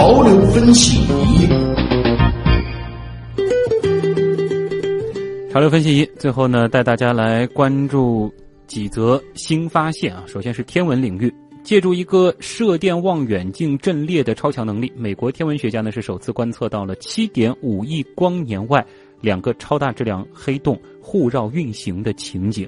[0.00, 1.46] 潮流分析仪，
[5.52, 8.32] 潮流分析仪，最后呢，带大家来关注
[8.66, 10.24] 几则新发现啊。
[10.26, 11.30] 首先是天文领域，
[11.62, 18.82] 借助一个射电望远镜阵列的超强能力，美国天文学家呢是首次观测到了七点五亿光年外
[19.20, 22.66] 两个超大质量黑洞互绕运行的情景。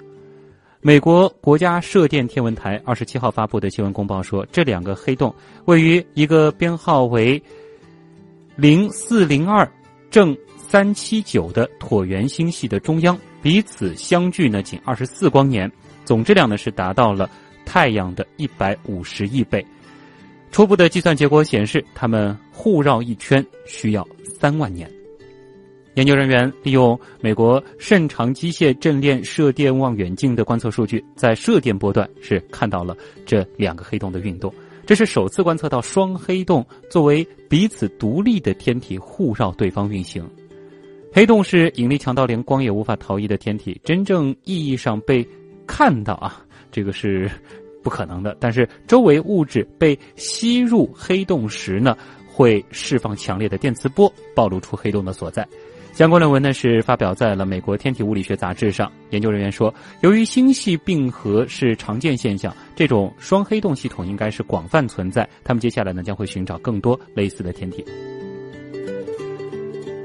[0.84, 5.32] 美国国家射电天文台二十七号发布的新闻公报说，这两个黑洞
[5.66, 7.40] 位于一个编号为
[8.56, 9.70] 零四零二
[10.10, 15.70] 正三七九的椭圆星系的中央，彼此相距呢仅二十四光年，
[16.04, 17.30] 总质量呢是达到了
[17.64, 19.64] 太阳的一百五十亿倍。
[20.50, 24.04] 初步的计算结果显示，它们互绕一圈需要
[24.40, 24.90] 三万年。
[25.94, 32.96] 研究人员利用美国甚长机械阵列射电望远镜的观测数据，在射电波段是看到了
[33.26, 34.52] 这两个黑洞的运动。
[34.86, 40.26] 这是首次观测到双黑洞作为彼此独立的天体互绕对方运行。
[41.12, 45.26] 黑洞是引力强到连光也无法逃逸的天体，真正意义上被
[45.66, 47.30] 看到啊，这个是
[47.82, 48.34] 不可能的。
[48.40, 51.94] 但是周围物质被吸入黑洞时呢，
[52.26, 55.46] 会释放强烈的电磁波，暴露出黑洞的所在。
[55.92, 58.90] 相关论文呢是发表在了美国天体物理学杂志上。
[59.10, 65.28] 研究人员说，由于星系并合是常见现象，这种双黑洞系统应该是广泛存在。
[65.44, 67.84] 他们接下来呢将会寻找更多类似的天体。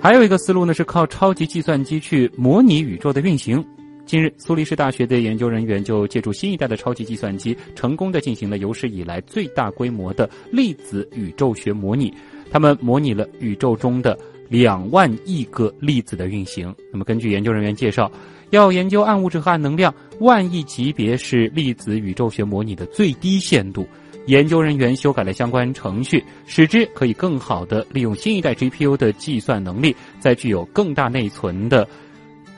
[0.02, 3.66] 还有一个思路呢是靠超级计算机去模拟宇宙的运行。
[4.06, 12.14] 近日，苏黎世大学的研究人员就借助新一代的超级计算机，成功的进行了有史以来最大规模的粒子宇宙学模拟。
[12.52, 14.18] 他们模拟了宇宙中的。
[14.50, 16.74] 两万亿个粒子的运行。
[16.92, 18.12] 那么，根据研究人员介绍，
[18.52, 23.88] 要研究暗物质和暗能量，万亿级别是粒子宇宙学模拟的最低限度。
[24.28, 31.88] 研究人员修改了相关程序，使之可以更好的利用新一代 GPU 的计算能力，在具有更大内存的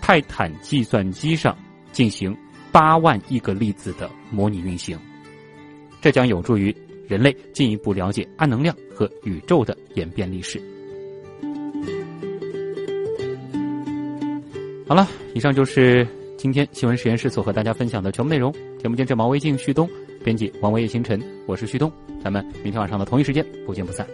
[0.01, 1.55] 泰坦计算机上
[1.91, 2.35] 进行
[2.71, 4.97] 八万亿个粒子的模拟运行。
[6.01, 6.75] 这将有助于
[7.07, 10.59] 人类进一步了解暗能量和宇宙的演变历史。
[14.89, 16.05] 好了，以上就是
[16.35, 18.51] 今天新闻实验室所和大家分享的全部内容。
[18.79, 19.87] 节目监制毛维静、旭东，
[20.23, 21.91] 编辑王维叶星辰，我是旭东，
[22.23, 24.07] 咱们明天晚上的同一时间不见不散。